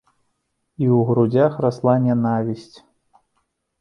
І 0.83 0.87
ў 0.87 0.99
грудзях 1.09 1.59
расла 1.67 1.93
нянавісць. 2.07 2.77